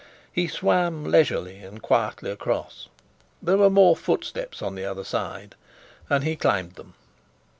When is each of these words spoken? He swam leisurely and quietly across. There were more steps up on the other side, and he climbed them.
He 0.33 0.47
swam 0.47 1.03
leisurely 1.03 1.59
and 1.59 1.79
quietly 1.79 2.31
across. 2.31 2.87
There 3.39 3.57
were 3.59 3.69
more 3.69 3.95
steps 4.23 4.59
up 4.59 4.63
on 4.65 4.73
the 4.73 4.83
other 4.83 5.03
side, 5.03 5.53
and 6.09 6.23
he 6.23 6.35
climbed 6.35 6.73
them. 6.73 6.95